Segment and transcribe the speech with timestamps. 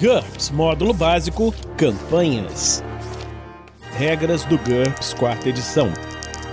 [0.00, 2.84] GURPS Módulo Básico Campanhas
[3.96, 5.88] Regras do GURPS Quarta Edição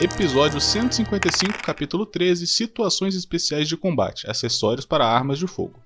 [0.01, 5.79] Episódio 155, capítulo 13 Situações Especiais de Combate Acessórios para Armas de Fogo.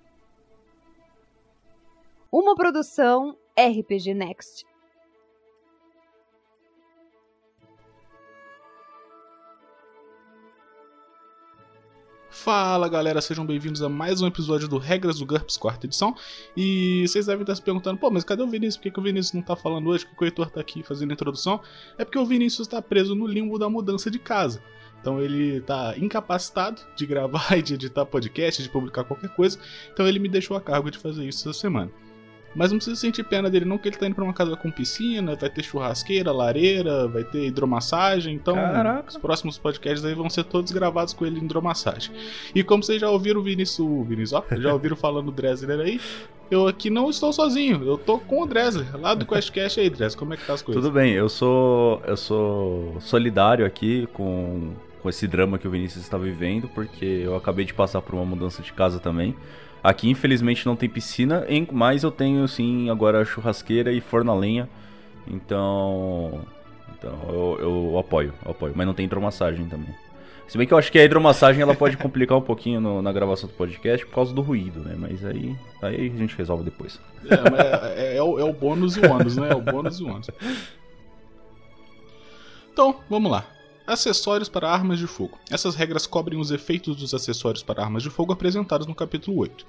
[2.32, 4.66] Uma produção RPG Next.
[12.44, 16.16] Fala galera, sejam bem-vindos a mais um episódio do Regras do GURPS, quarta edição.
[16.56, 18.78] E vocês devem estar se perguntando, pô, mas cadê o Vinícius?
[18.78, 20.06] Por que, que o Vinícius não tá falando hoje?
[20.06, 21.60] Por que o Heitor tá aqui fazendo a introdução?
[21.98, 24.64] É porque o Vinícius está preso no limbo da mudança de casa.
[25.02, 29.60] Então ele tá incapacitado de gravar e de editar podcast, de publicar qualquer coisa.
[29.92, 31.92] Então ele me deixou a cargo de fazer isso essa semana.
[32.56, 34.72] Mas não precisa sentir pena dele, não, que ele tá indo pra uma casa com
[34.72, 38.34] piscina, vai ter churrasqueira, lareira, vai ter hidromassagem.
[38.34, 39.10] Então, Caraca.
[39.10, 42.12] os próximos podcasts aí vão ser todos gravados com ele em hidromassagem.
[42.54, 45.80] E como vocês já ouviram o Vinícius, o Vinícius, ó, já ouviram falando do Dressler
[45.80, 46.02] aí,
[46.50, 50.18] eu aqui não estou sozinho, eu tô com o Dressler, lá do QuestCast aí, Dressler,
[50.18, 50.84] como é que tá as coisas?
[50.84, 56.04] Tudo bem, eu sou eu sou solidário aqui com, com esse drama que o Vinícius
[56.04, 59.36] está vivendo, porque eu acabei de passar por uma mudança de casa também.
[59.84, 64.68] Aqui, infelizmente, não tem piscina, mas eu tenho, sim, agora churrasqueira e forno a lenha.
[65.26, 66.42] Então.
[66.98, 68.74] Então, eu, eu apoio, eu apoio.
[68.76, 69.96] Mas não tem hidromassagem também.
[70.50, 73.14] Se bem que eu acho que a hidromassagem ela pode complicar um pouquinho no- na
[73.14, 74.96] gravação do podcast por causa do ruído, né?
[74.98, 77.00] Mas aí, aí a gente resolve depois.
[77.30, 79.50] É, é, é- é o, é o bônus e o ônus, né?
[79.52, 80.28] É o bônus e o ônus.
[82.74, 83.46] Então, vamos lá.
[83.90, 85.40] Acessórios para armas de fogo.
[85.50, 89.66] Essas regras cobrem os efeitos dos acessórios para armas de fogo apresentados no capítulo 8.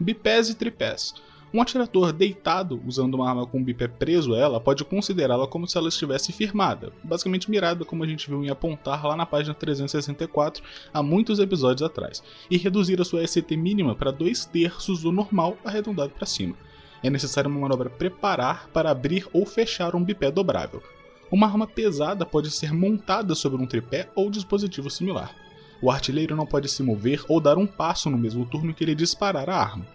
[0.00, 1.14] Bipés e tripés.
[1.54, 5.68] Um atirador deitado usando uma arma com um bipé preso a ela pode considerá-la como
[5.68, 9.54] se ela estivesse firmada, basicamente mirada, como a gente viu em apontar lá na página
[9.54, 15.12] 364 há muitos episódios atrás, e reduzir a sua ST mínima para dois terços do
[15.12, 16.56] normal arredondado para cima
[17.02, 20.82] é necessária uma manobra preparar para abrir ou fechar um bipé dobrável.
[21.30, 25.34] Uma arma pesada pode ser montada sobre um tripé ou dispositivo similar.
[25.80, 28.94] O artilheiro não pode se mover ou dar um passo no mesmo turno que ele
[28.94, 29.86] disparar a arma.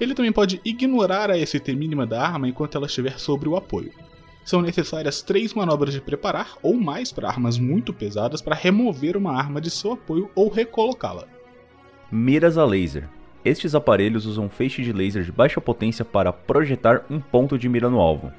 [0.00, 3.92] Ele também pode ignorar a ST mínima da arma enquanto ela estiver sobre o apoio.
[4.44, 9.34] São necessárias três manobras de preparar ou mais para armas muito pesadas para remover uma
[9.34, 11.26] arma de seu apoio ou recolocá-la.
[12.10, 13.08] Miras a laser.
[13.44, 17.88] Estes aparelhos usam feixe de laser de baixa potência para projetar um ponto de mira
[17.88, 18.32] no alvo.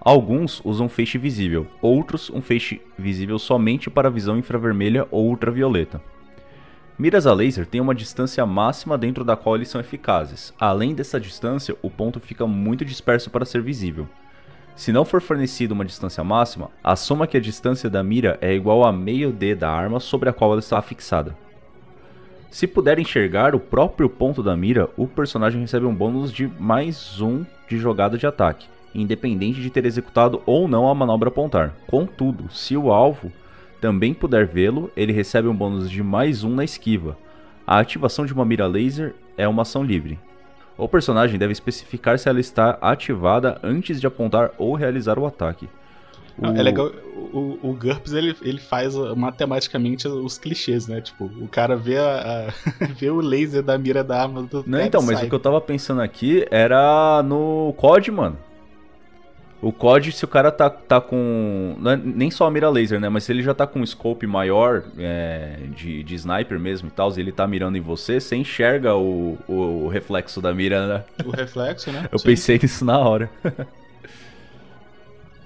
[0.00, 6.00] Alguns usam feixe visível, outros um feixe visível somente para visão infravermelha ou ultravioleta.
[6.98, 10.52] Miras a laser têm uma distância máxima dentro da qual eles são eficazes.
[10.58, 14.08] Além dessa distância, o ponto fica muito disperso para ser visível.
[14.74, 18.84] Se não for fornecida uma distância máxima, assuma que a distância da mira é igual
[18.84, 21.36] a meio D da arma sobre a qual ela está fixada.
[22.50, 27.20] Se puder enxergar o próprio ponto da mira, o personagem recebe um bônus de mais
[27.20, 31.74] um de jogada de ataque, independente de ter executado ou não a manobra apontar.
[31.86, 33.30] Contudo, se o alvo
[33.80, 37.16] também puder vê-lo, ele recebe um bônus de mais um na esquiva.
[37.66, 40.18] A ativação de uma mira laser é uma ação livre.
[40.76, 45.68] O personagem deve especificar se ela está ativada antes de apontar ou realizar o ataque.
[46.40, 51.00] Não, O- É legal, o, o GURPS ele, ele faz uh, matematicamente os clichês, né?
[51.00, 54.80] Tipo, o cara vê, a, a- vê o laser da mira da arma do Não,
[54.80, 55.26] então, mas sai.
[55.26, 58.38] o que eu tava pensando aqui era no COD, mano.
[59.60, 61.76] O COD, se o cara tá, tá com.
[61.84, 63.08] é nem só a mira laser, né?
[63.08, 66.90] Mas se ele já tá com um scope maior é, de, de sniper mesmo e
[66.92, 69.54] tal, e ele tá mirando em você, você enxerga o, o,
[69.84, 71.04] o reflexo da mira, né?
[71.24, 72.08] O reflexo, né?
[72.12, 72.26] Eu Sim.
[72.26, 73.28] pensei nisso na hora.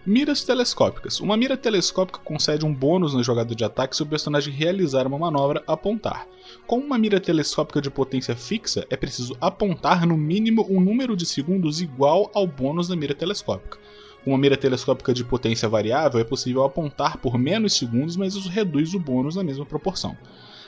[0.04, 1.20] Miras telescópicas.
[1.20, 5.16] Uma mira telescópica concede um bônus na jogada de ataque se o personagem realizar uma
[5.16, 6.26] manobra apontar.
[6.66, 11.24] Com uma mira telescópica de potência fixa, é preciso apontar no mínimo um número de
[11.24, 13.78] segundos igual ao bônus da mira telescópica.
[14.24, 18.48] Com uma mira telescópica de potência variável, é possível apontar por menos segundos, mas isso
[18.48, 20.16] reduz o bônus na mesma proporção.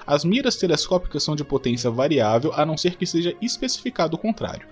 [0.06, 4.69] As miras telescópicas são de potência variável, a não ser que seja especificado o contrário.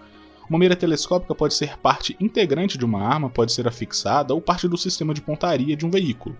[0.48, 4.68] Uma mira telescópica pode ser parte integrante de uma arma, pode ser afixada ou parte
[4.68, 6.36] do sistema de pontaria de um veículo.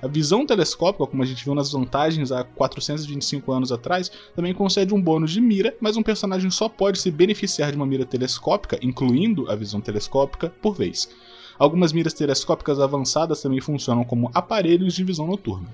[0.00, 4.94] A visão telescópica, como a gente viu nas vantagens há 425 anos atrás, também concede
[4.94, 8.78] um bônus de mira, mas um personagem só pode se beneficiar de uma mira telescópica,
[8.80, 11.08] incluindo a visão telescópica, por vez.
[11.58, 15.68] Algumas miras telescópicas avançadas também funcionam como aparelhos de visão noturna.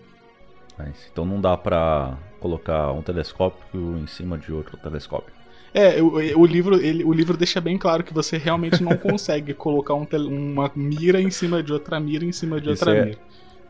[0.78, 5.43] Mas, então não dá pra colocar um telescópio em cima de outro telescópio.
[5.74, 9.52] É, o, o livro, ele, o livro deixa bem claro que você realmente não consegue
[9.52, 13.04] colocar um uma mira em cima de outra mira em cima de Isso outra é-
[13.06, 13.18] mira.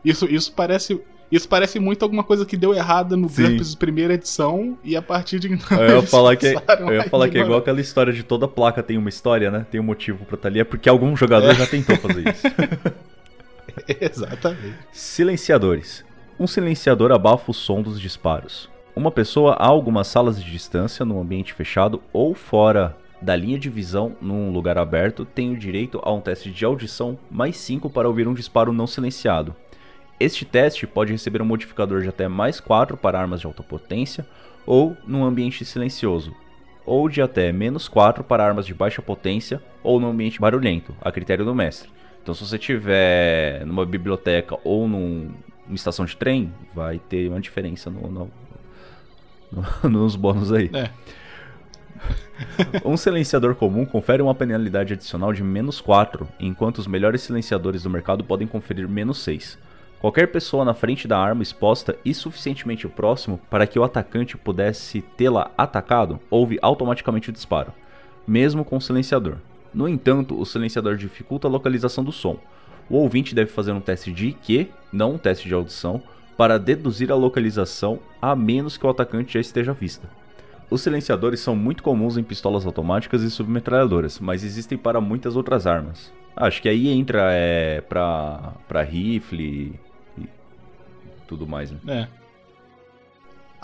[0.05, 1.01] Isso, isso parece.
[1.31, 3.27] Isso parece muito alguma coisa que deu errado no.
[3.27, 5.81] GURPS primeira edição e a partir de então.
[5.81, 8.83] Eu ia falar que, eu ia falar que é igual aquela história de toda placa
[8.83, 9.65] tem uma história, né?
[9.71, 10.59] Tem um motivo pra estar ali.
[10.59, 11.55] É porque algum jogador É.
[11.55, 12.43] já tentou fazer isso.
[13.99, 14.75] Exatamente.
[14.91, 16.05] Silenciadores.
[16.39, 18.69] Um silenciador abafa o som dos disparos.
[18.95, 23.69] Uma pessoa a algumas salas de distância, num ambiente fechado ou fora da linha de
[23.69, 28.07] visão, num lugar aberto, tem o direito a um teste de audição mais 5 para
[28.07, 29.55] ouvir um disparo não silenciado.
[30.19, 34.25] Este teste pode receber um modificador de até mais 4 para armas de alta potência
[34.65, 36.33] ou num ambiente silencioso,
[36.85, 41.11] ou de até menos 4 para armas de baixa potência ou num ambiente barulhento, a
[41.11, 41.89] critério do mestre.
[42.23, 45.31] Então, se você tiver numa biblioteca ou num,
[45.65, 48.31] numa estação de trem, vai ter uma diferença no, no- no-
[49.83, 50.69] nos bônus aí.
[50.73, 50.89] É.
[52.83, 57.89] Um silenciador comum confere uma penalidade adicional de menos 4, enquanto os melhores silenciadores do
[57.89, 59.57] mercado podem conferir menos 6.
[59.99, 65.01] Qualquer pessoa na frente da arma exposta e suficientemente próximo para que o atacante pudesse
[65.01, 67.73] tê-la atacado, ouve automaticamente o disparo,
[68.27, 69.37] mesmo com o silenciador.
[69.73, 72.37] No entanto, o silenciador dificulta a localização do som.
[72.89, 76.03] O ouvinte deve fazer um teste de IQ, não um teste de audição,
[76.37, 80.09] para deduzir a localização a menos que o atacante já esteja à vista.
[80.69, 85.67] Os silenciadores são muito comuns em pistolas automáticas e submetralhadoras, mas existem para muitas outras
[85.67, 86.11] armas.
[86.35, 89.79] Acho que aí entra é, pra rifle
[90.17, 90.27] e
[91.27, 91.79] tudo mais, né?
[91.87, 92.24] É.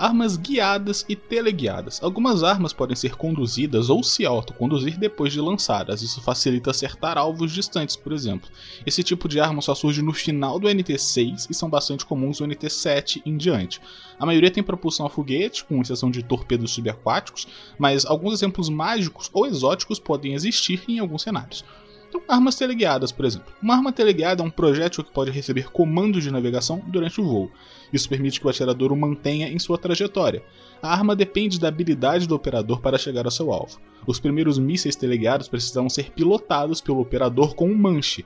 [0.02, 2.02] Armas guiadas e teleguiadas.
[2.02, 6.02] Algumas armas podem ser conduzidas ou se autoconduzir depois de lançadas.
[6.02, 8.50] Isso facilita acertar alvos distantes, por exemplo.
[8.84, 12.48] Esse tipo de arma só surge no final do NT6 e são bastante comuns no
[12.48, 13.80] NT7 em diante.
[14.18, 19.30] A maioria tem propulsão a foguete, com exceção de torpedos subaquáticos, mas alguns exemplos mágicos
[19.32, 21.64] ou exóticos podem existir em alguns cenários.
[22.12, 23.54] Então, armas teleguiadas, por exemplo.
[23.64, 27.50] Uma arma teleguiada é um projétil que pode receber comandos de navegação durante o voo.
[27.94, 30.44] Isso permite que o atirador o mantenha em sua trajetória.
[30.82, 33.80] A arma depende da habilidade do operador para chegar ao seu alvo.
[34.06, 38.26] Os primeiros mísseis teleguiados precisavam ser pilotados pelo operador com um manche.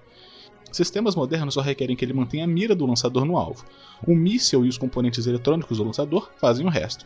[0.71, 3.65] Sistemas modernos só requerem que ele mantenha a mira do lançador no alvo.
[4.07, 7.05] O míssil e os componentes eletrônicos do lançador fazem o resto.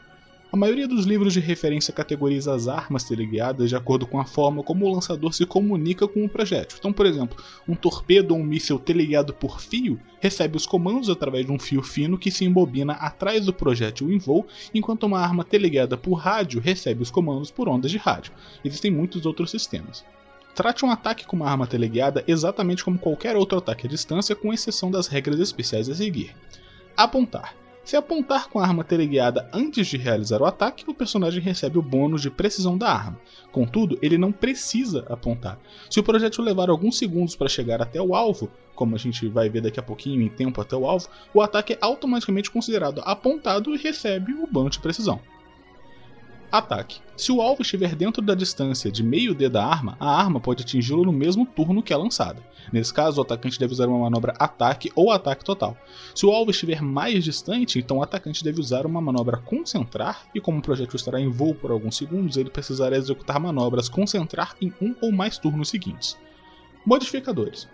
[0.52, 4.64] A maioria dos livros de referência categoriza as armas teleguiadas de acordo com a forma
[4.64, 6.76] como o lançador se comunica com o projétil.
[6.80, 7.38] Então, por exemplo,
[7.68, 11.84] um torpedo ou um míssil teleguiado por fio recebe os comandos através de um fio
[11.84, 16.60] fino que se embobina atrás do projétil em voo, enquanto uma arma teleguiada por rádio
[16.60, 18.34] recebe os comandos por ondas de rádio.
[18.66, 20.04] Existem muitos outros sistemas.
[20.56, 24.52] Trate um ataque com uma arma teleguiada exatamente como qualquer outro ataque à distância, com
[24.52, 26.36] exceção das regras especiais a seguir.
[26.98, 27.54] Apontar.
[27.90, 31.82] Se apontar com a arma teleguiada antes de realizar o ataque, o personagem recebe o
[31.82, 33.20] bônus de precisão da arma.
[33.52, 35.60] Contudo, ele não precisa apontar.
[35.90, 39.50] Se o projétil levar alguns segundos para chegar até o alvo, como a gente vai
[39.50, 43.74] ver daqui a pouquinho em tempo até o alvo, o ataque é automaticamente considerado apontado
[43.74, 45.20] e recebe o bônus de precisão.
[46.52, 47.00] Ataque.
[47.16, 50.64] Se o alvo estiver dentro da distância de meio D da arma, a arma pode
[50.64, 52.42] atingi-lo no mesmo turno que é lançada.
[52.74, 55.78] Nesse caso, o atacante deve usar uma manobra ataque ou ataque total.
[56.16, 60.42] Se o alvo estiver mais distante, então o atacante deve usar uma manobra concentrar, e
[60.42, 64.74] como o projétil estará em voo por alguns segundos, ele precisará executar manobras concentrar em
[64.82, 66.18] um ou mais turnos seguintes.
[66.84, 67.68] Modificadores.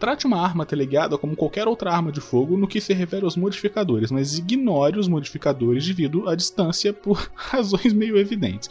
[0.00, 3.36] Trate uma arma teleguiada como qualquer outra arma de fogo no que se refere aos
[3.36, 8.70] modificadores, mas ignore os modificadores devido à distância por razões meio evidentes.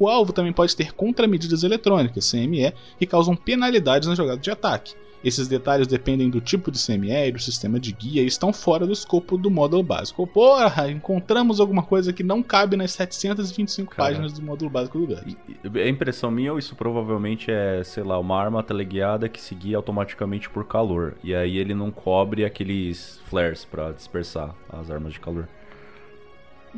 [0.00, 4.96] O alvo também pode ter contramedidas eletrônicas, CME, que causam penalidades na jogada de ataque.
[5.24, 8.86] Esses detalhes dependem do tipo de CME e do sistema de guia e estão fora
[8.86, 10.26] do escopo do módulo básico.
[10.26, 14.10] Porra, encontramos alguma coisa que não cabe nas 725 Cara.
[14.10, 15.36] páginas do módulo básico do GURPS.
[15.76, 19.78] É impressão minha ou isso provavelmente é, sei lá, uma arma teleguiada que se guia
[19.78, 21.14] automaticamente por calor.
[21.24, 25.48] E aí ele não cobre aqueles flares pra dispersar as armas de calor.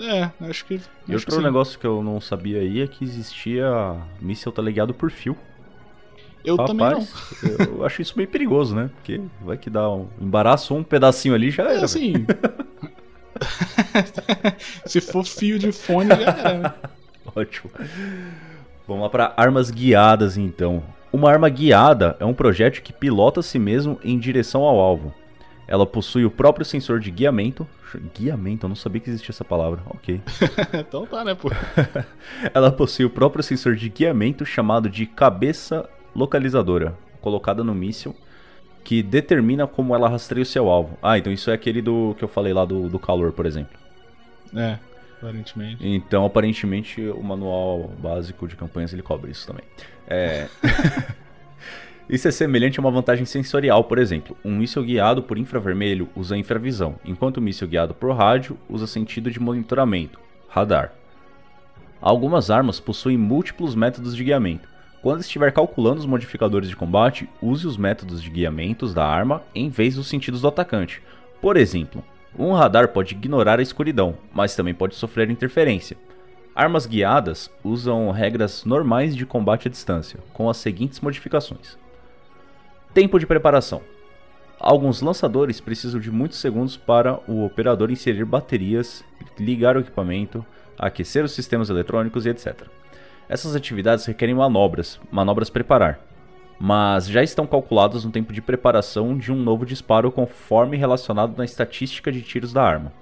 [0.00, 0.74] É, acho que.
[0.74, 1.42] E acho que outro sim.
[1.42, 3.66] negócio que eu não sabia aí é que existia
[4.20, 5.36] míssil teleguiado por fio.
[6.46, 7.00] Eu também não.
[7.00, 7.34] Rapaz,
[7.68, 8.88] eu acho isso meio perigoso, né?
[8.94, 11.74] Porque vai que dá um embaraço, um pedacinho ali já É era.
[11.74, 11.84] velho.
[11.84, 12.12] assim.
[14.86, 16.58] Se for fio de fone, já era.
[16.58, 16.74] né?
[17.34, 17.70] Ótimo.
[18.86, 20.82] Vamos lá para armas guiadas então.
[21.12, 25.12] Uma arma guiada é um projétil que pilota a si mesmo em direção ao alvo.
[25.68, 27.66] Ela possui o próprio sensor de guiamento.
[28.16, 29.80] Guiamento, eu não sabia que existia essa palavra.
[29.86, 30.20] Ok.
[30.74, 31.50] Então tá, né, pô?
[32.54, 38.16] Ela possui o próprio sensor de guiamento chamado de cabeça localizadora, colocada no míssil,
[38.82, 40.96] que determina como ela rastreia o seu alvo.
[41.02, 43.78] Ah, então isso é aquele do que eu falei lá do, do calor, por exemplo.
[44.54, 44.78] É,
[45.18, 45.86] aparentemente.
[45.86, 49.64] Então, aparentemente, o manual básico de campanhas ele cobre isso também.
[50.06, 50.48] É...
[52.08, 54.36] Isso é semelhante a uma vantagem sensorial, por exemplo.
[54.44, 59.28] Um míssil guiado por infravermelho usa infravisão, enquanto o míssil guiado por rádio usa sentido
[59.28, 60.92] de monitoramento, radar.
[62.00, 64.68] Algumas armas possuem múltiplos métodos de guiamento.
[65.06, 69.68] Quando estiver calculando os modificadores de combate, use os métodos de guiamentos da arma em
[69.68, 71.00] vez dos sentidos do atacante.
[71.40, 72.02] Por exemplo,
[72.36, 75.96] um radar pode ignorar a escuridão, mas também pode sofrer interferência.
[76.56, 81.78] Armas guiadas usam regras normais de combate à distância, com as seguintes modificações:
[82.92, 83.82] Tempo de preparação.
[84.58, 89.04] Alguns lançadores precisam de muitos segundos para o operador inserir baterias,
[89.38, 90.44] ligar o equipamento,
[90.76, 92.66] aquecer os sistemas eletrônicos e etc.
[93.28, 95.98] Essas atividades requerem manobras, manobras preparar,
[96.58, 101.44] mas já estão calculadas no tempo de preparação de um novo disparo conforme relacionado na
[101.44, 102.92] estatística de tiros da arma.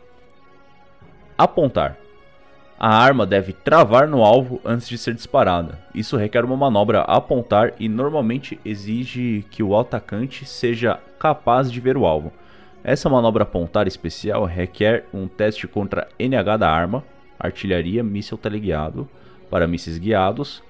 [1.37, 1.99] Apontar.
[2.78, 5.78] A arma deve travar no alvo antes de ser disparada.
[5.95, 11.97] Isso requer uma manobra apontar e normalmente exige que o atacante seja capaz de ver
[11.97, 12.33] o alvo.
[12.83, 17.04] Essa manobra apontar especial requer um teste contra NH da arma,
[17.38, 19.09] artilharia, míssil teleguiado,
[19.54, 20.64] para mísseis guiados,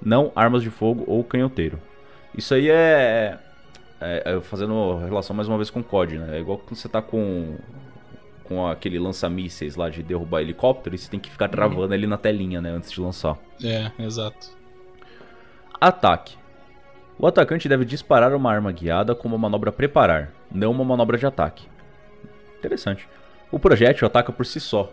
[0.00, 1.76] não armas de fogo ou canhoteiro.
[2.32, 3.36] Isso aí é,
[4.00, 6.36] é, é fazendo relação mais uma vez com o COD, né?
[6.36, 7.56] É igual quando você tá com
[8.44, 11.94] com aquele lança-mísseis lá de derrubar helicóptero e você tem que ficar travando uhum.
[11.94, 13.36] ele na telinha, né, antes de lançar.
[13.62, 14.56] É, exato.
[15.80, 16.36] Ataque.
[17.18, 21.26] O atacante deve disparar uma arma guiada com uma manobra preparar, não uma manobra de
[21.26, 21.66] ataque.
[22.56, 23.08] Interessante.
[23.50, 24.92] O projétil ataca por si só.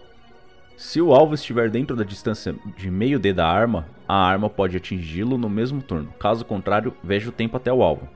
[0.77, 4.75] Se o alvo estiver dentro da distância de meio D da arma, a arma pode
[4.75, 6.13] atingi-lo no mesmo turno.
[6.19, 8.09] Caso contrário, veja o tempo até o alvo.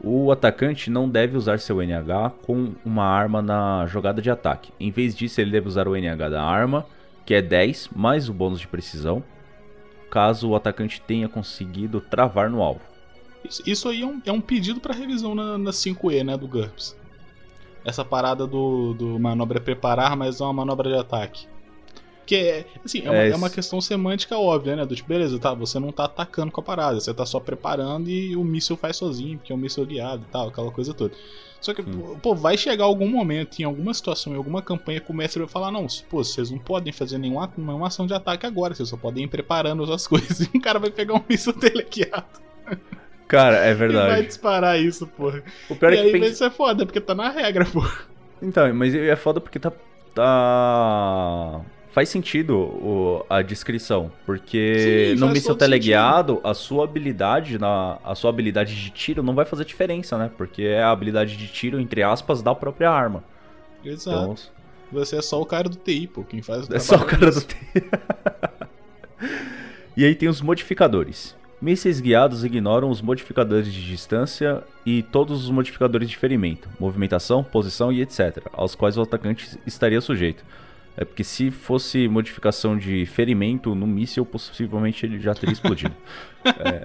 [0.00, 4.72] O atacante não deve usar seu NH com uma arma na jogada de ataque.
[4.78, 6.86] Em vez disso, ele deve usar o NH da arma,
[7.24, 9.22] que é 10 mais o bônus de precisão,
[10.08, 12.82] caso o atacante tenha conseguido travar no alvo.
[13.66, 16.96] Isso, aí é um, é um pedido para revisão na, na 5E, né, do GURPS.
[17.84, 21.46] Essa parada do, do manobra preparar, mas não uma manobra de ataque.
[22.26, 24.84] Que é, assim, é, uma, é, é uma questão semântica óbvia, né?
[24.84, 28.10] Do tipo, beleza, tá, você não tá atacando com a parada, você tá só preparando
[28.10, 31.14] e o míssil faz sozinho, porque é um míssil guiado e tal, aquela coisa toda.
[31.60, 32.16] Só que, Sim.
[32.22, 35.48] pô, vai chegar algum momento, em alguma situação, em alguma campanha, que o mestre vai
[35.48, 38.96] falar, não, pô, vocês não podem fazer nenhuma, nenhuma ação de ataque agora, vocês só
[38.96, 40.48] podem ir preparando as coisas.
[40.52, 42.24] E o cara vai pegar um míssil teleguiado.
[43.28, 44.06] Cara, é verdade.
[44.10, 45.42] E vai disparar isso, porra.
[45.68, 46.26] O pior e é que aí pensa...
[46.26, 48.04] isso é foda, porque tá na regra, porra.
[48.42, 49.72] Então, mas é foda porque tá.
[50.14, 51.62] tá
[51.96, 56.48] faz sentido o, a descrição, porque Sim, no míssil teleguiado, sentido.
[56.50, 60.30] a sua habilidade na a sua habilidade de tiro não vai fazer diferença, né?
[60.36, 63.24] Porque é a habilidade de tiro entre aspas da própria arma.
[63.82, 64.18] Exato.
[64.18, 64.36] Então,
[64.92, 67.30] você é só o cara do TI, pô, quem faz o É só o cara
[67.30, 67.56] do TI.
[69.96, 71.34] e aí tem os modificadores.
[71.62, 77.90] Mísseis guiados ignoram os modificadores de distância e todos os modificadores de ferimento, movimentação, posição
[77.90, 80.44] e etc., aos quais o atacante estaria sujeito.
[80.96, 85.94] É porque se fosse modificação de ferimento no míssil, possivelmente ele já teria explodido.
[86.44, 86.82] é...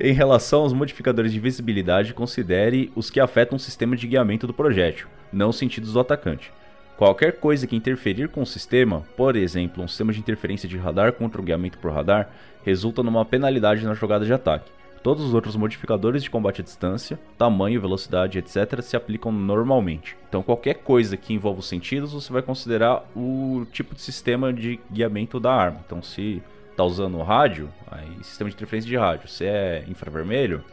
[0.00, 4.54] em relação aos modificadores de visibilidade, considere os que afetam o sistema de guiamento do
[4.54, 6.52] projétil, não os sentidos do atacante.
[6.96, 11.12] Qualquer coisa que interferir com o sistema, por exemplo, um sistema de interferência de radar
[11.12, 12.30] contra o guiamento por radar,
[12.64, 14.70] resulta numa penalidade na jogada de ataque.
[15.06, 20.16] Todos os outros modificadores de combate à distância, tamanho, velocidade, etc., se aplicam normalmente.
[20.28, 24.80] Então, qualquer coisa que envolva os sentidos, você vai considerar o tipo de sistema de
[24.90, 25.80] guiamento da arma.
[25.86, 29.28] Então, se está usando rádio, aí sistema de interferência de rádio.
[29.28, 30.64] Se é infravermelho,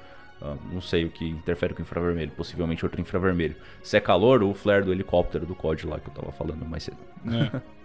[0.42, 3.56] ah, não sei o que interfere com infravermelho, possivelmente outro infravermelho.
[3.84, 6.82] Se é calor, o flare do helicóptero do COD lá que eu estava falando mais
[6.82, 6.98] cedo.
[7.28, 7.62] É.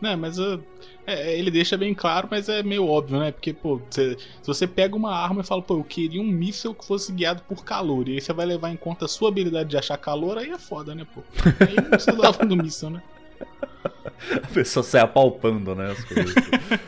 [0.00, 0.62] Né, mas uh,
[1.06, 3.32] é, ele deixa bem claro, mas é meio óbvio, né?
[3.32, 6.74] Porque, pô, cê, se você pega uma arma e fala, pô, eu queria um míssil
[6.74, 9.70] que fosse guiado por calor, e aí você vai levar em conta a sua habilidade
[9.70, 11.22] de achar calor, aí é foda, né, pô?
[11.66, 13.02] Aí não precisava do míssil, né?
[14.42, 16.34] A pessoa sai apalpando, né, as coisas.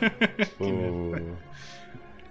[0.59, 1.37] o...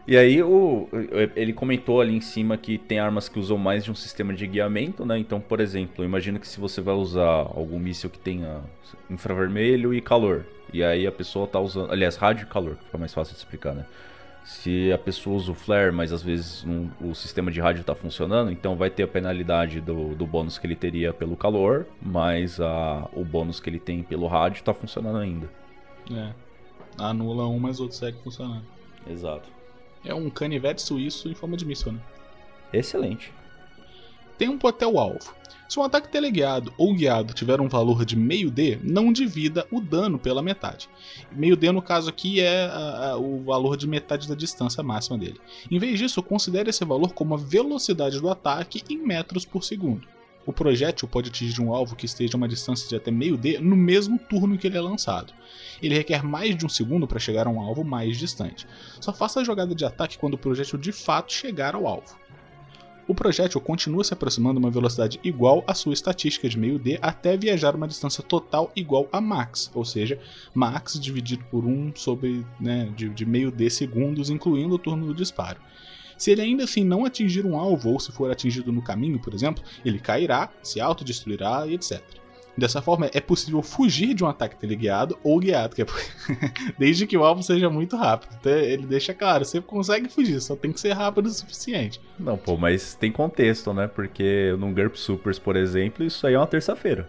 [0.09, 0.89] E aí o,
[1.37, 4.47] ele comentou ali em cima que tem armas que usam mais de um sistema de
[4.47, 5.19] guiamento, né?
[5.19, 8.63] Então, por exemplo, imagina que se você vai usar algum míssil que tenha
[9.11, 11.93] infravermelho e calor, e aí a pessoa tá usando.
[11.93, 13.85] Aliás, rádio e calor, fica mais fácil de explicar, né?
[14.47, 17.95] Se a pessoa usa o flare, mas às vezes um, o sistema de rádio está
[17.95, 22.59] funcionando, então vai ter a penalidade do, do bônus que ele teria pelo calor, mas
[22.59, 25.51] a, o bônus que ele tem pelo rádio está funcionando ainda.
[26.11, 26.33] É.
[26.97, 28.65] Anula um, mas o outro segue funcionando.
[29.07, 29.58] Exato.
[30.05, 32.01] É um canivete suíço em forma de míssil, né?
[32.73, 33.33] Excelente.
[34.39, 35.35] tempo até o alvo.
[35.69, 39.81] Se um ataque teleguiado ou guiado tiver um valor de meio D, não divida o
[39.81, 40.89] dano pela metade.
[41.31, 45.19] Meio D, no caso aqui, é a, a, o valor de metade da distância máxima
[45.19, 45.39] dele.
[45.71, 50.09] Em vez disso, considere esse valor como a velocidade do ataque em metros por segundo.
[50.47, 53.59] O projétil pode atingir um alvo que esteja a uma distância de até meio D
[53.59, 55.33] no mesmo turno que ele é lançado.
[55.83, 58.67] Ele requer mais de um segundo para chegar a um alvo mais distante.
[59.01, 62.17] Só faça a jogada de ataque quando o projétil de fato chegar ao alvo
[63.09, 66.99] o projétil continua se aproximando a uma velocidade igual à sua estatística de meio D
[67.01, 70.21] até viajar uma distância total igual a max, ou seja,
[70.55, 75.15] max dividido por 1 sobre né, de, de meio D segundos, incluindo o turno do
[75.15, 75.59] disparo.
[76.19, 79.33] Se ele ainda assim não atingir um alvo, ou se for atingido no caminho, por
[79.33, 82.03] exemplo, ele cairá, se autodestruirá e etc.
[82.59, 85.87] Dessa forma, é possível fugir de um ataque teleguiado ou guiado, é
[86.77, 88.37] desde que o alvo seja muito rápido.
[88.41, 92.01] Então, ele deixa claro, você consegue fugir, só tem que ser rápido o suficiente.
[92.19, 93.87] Não, pô, mas tem contexto, né?
[93.87, 97.09] Porque no GURP Supers, por exemplo, isso aí é uma terça-feira.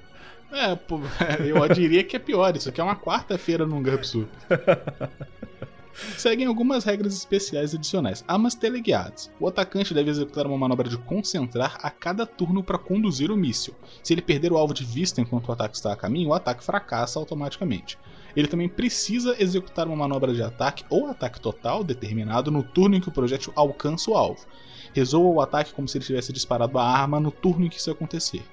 [0.52, 1.00] É, pô,
[1.44, 4.30] eu diria que é pior, isso aqui é uma quarta-feira num GURP Super.
[6.18, 8.24] seguem algumas regras especiais adicionais.
[8.28, 9.32] Armas teleguiadas.
[9.40, 13.76] O atacante deve executar uma manobra de concentrar a cada turno para conduzir o míssil.
[14.04, 16.64] Se ele perder o alvo de vista enquanto o ataque está a caminho, o ataque
[16.64, 17.98] fracassa automaticamente.
[18.36, 23.02] Ele também precisa executar uma manobra de ataque ou ataque total determinado no turno em
[23.02, 24.46] que o projétil alcança o alvo.
[24.94, 27.92] Resolva o ataque como se ele tivesse disparado a arma no turno em que isso
[27.92, 28.44] acontecer.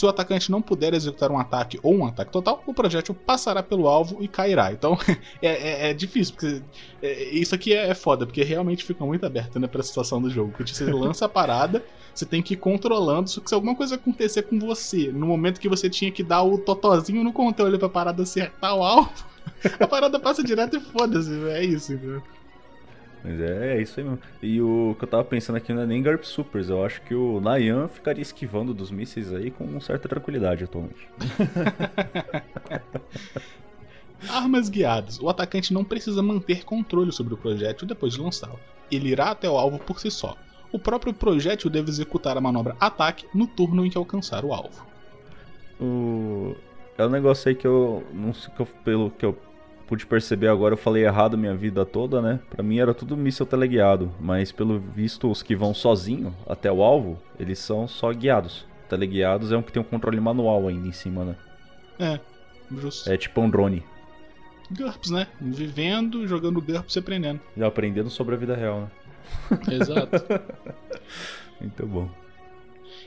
[0.00, 3.62] Se o atacante não puder executar um ataque ou um ataque total, o projétil passará
[3.62, 4.72] pelo alvo e cairá.
[4.72, 4.96] Então
[5.42, 6.62] é, é, é, difícil, porque
[7.02, 10.30] é, isso aqui é, é, foda, porque realmente fica muito aberto né, pra situação do
[10.30, 10.54] jogo.
[10.56, 13.28] Porque você lança a parada, você tem que ir controlando.
[13.28, 16.44] Só que se alguma coisa acontecer com você, no momento que você tinha que dar
[16.44, 19.12] o totozinho no controle pra parada acertar o alvo,
[19.78, 21.30] a parada passa direto e foda-se.
[21.50, 22.22] É isso, entendeu?
[23.22, 24.18] Mas é, é, isso aí mesmo.
[24.42, 26.68] E o que eu tava pensando aqui não é nem Garp Supers.
[26.68, 31.08] Eu acho que o Nayan ficaria esquivando dos mísseis aí com certa tranquilidade atualmente.
[34.28, 35.18] Armas guiadas.
[35.20, 38.58] O atacante não precisa manter controle sobre o projétil depois de lançá-lo.
[38.90, 40.36] Ele irá até o alvo por si só.
[40.72, 44.86] O próprio projétil deve executar a manobra ataque no turno em que alcançar o alvo.
[45.80, 46.54] O...
[46.96, 49.36] É um negócio aí que eu não sei que eu, pelo que eu
[49.90, 52.38] pude perceber agora, eu falei errado minha vida toda, né?
[52.48, 56.80] Pra mim era tudo míssil teleguiado, mas pelo visto os que vão sozinho até o
[56.80, 58.64] alvo, eles são só guiados.
[58.88, 61.36] Teleguiados é um que tem um controle manual ainda em cima, né?
[61.98, 62.20] É,
[62.70, 63.10] justo.
[63.10, 63.82] É tipo um drone.
[64.70, 65.26] GURPS, né?
[65.40, 67.40] Vivendo, jogando GURPS e aprendendo.
[67.56, 68.90] E aprendendo sobre a vida real, né?
[69.74, 70.24] Exato.
[71.60, 72.08] Muito bom.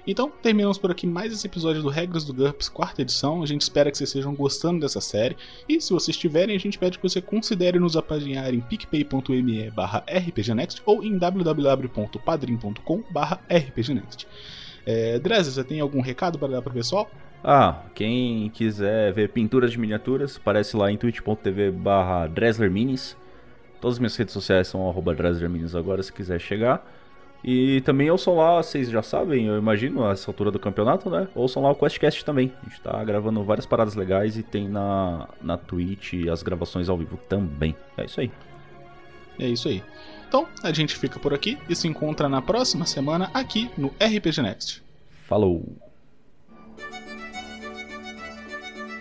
[0.05, 3.41] Então, terminamos por aqui mais esse episódio do Regras do GURPS, quarta edição.
[3.41, 5.37] A gente espera que vocês estejam gostando dessa série.
[5.67, 10.03] E se vocês estiverem, a gente pede que você considere nos apadrinhar em picpay.me barra
[10.07, 14.27] rpgnext ou em www.padrim.com barra rpgnext.
[14.85, 17.09] É, você tem algum recado para dar para o pessoal?
[17.43, 22.27] Ah, quem quiser ver pinturas de miniaturas, aparece lá em twitch.tv barra.
[23.81, 25.13] Todas as minhas redes sociais são arroba
[25.75, 26.85] agora, se quiser chegar.
[27.43, 31.27] E também ouçam lá, vocês já sabem, eu imagino, a essa altura do campeonato, né?
[31.35, 32.53] Ouçam lá o QuestCast também.
[32.61, 36.97] A gente tá gravando várias paradas legais e tem na, na Twitch as gravações ao
[36.97, 37.75] vivo também.
[37.97, 38.31] É isso aí.
[39.37, 39.83] É isso aí.
[40.25, 44.41] Então, a gente fica por aqui e se encontra na próxima semana aqui no RPG
[44.41, 44.81] Next.
[45.27, 45.65] Falou!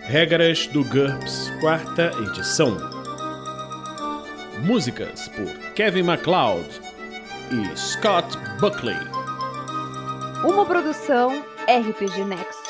[0.01, 2.77] Regras do GURPS, quarta edição.
[4.65, 6.82] Músicas por Kevin MacLeod
[7.53, 8.97] e Scott Buckley.
[10.43, 11.29] Uma produção
[11.67, 12.62] RPG Next.